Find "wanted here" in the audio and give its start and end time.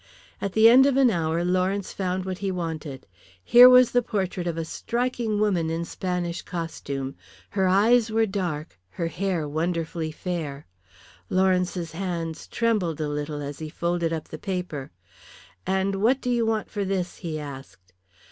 2.49-3.69